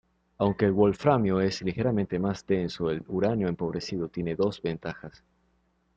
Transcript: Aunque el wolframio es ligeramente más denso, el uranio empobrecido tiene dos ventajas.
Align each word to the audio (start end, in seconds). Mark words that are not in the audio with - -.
Aunque 0.39 0.65
el 0.65 0.71
wolframio 0.71 1.39
es 1.41 1.61
ligeramente 1.61 2.17
más 2.17 2.43
denso, 2.47 2.89
el 2.89 3.03
uranio 3.07 3.47
empobrecido 3.47 4.07
tiene 4.09 4.33
dos 4.35 4.59
ventajas. 4.59 5.23